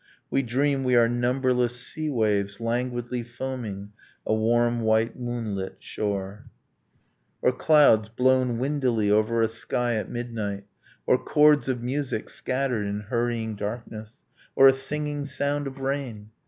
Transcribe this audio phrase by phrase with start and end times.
[0.31, 3.91] We dream we are numberless sea waves languidly foaming
[4.25, 6.49] A warm white moonlit shore;
[7.43, 10.65] Or clouds blown windily over a sky at midnight,
[11.05, 14.23] Or chords of music scattered in hurrying darkness,
[14.55, 16.31] Or a singing sound of rain